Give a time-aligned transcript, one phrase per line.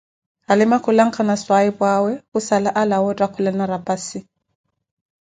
[0.47, 4.19] Halima khulanka na swahiphu'awe khussala alawa otthaakulana raphassi